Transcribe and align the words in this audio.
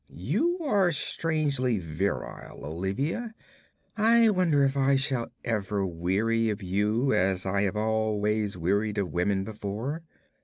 'You 0.15 0.57
are 0.63 0.91
strangely 0.91 1.77
virile, 1.77 2.61
Olivia. 2.65 3.35
I 3.95 4.31
wonder 4.31 4.63
if 4.63 4.75
I 4.75 4.95
shall 4.95 5.31
ever 5.45 5.85
weary 5.85 6.49
of 6.49 6.63
you, 6.63 7.13
as 7.13 7.45
I 7.45 7.61
have 7.61 7.77
always 7.77 8.57
wearied 8.57 8.97
of 8.97 9.13
women 9.13 9.43
before. 9.43 10.01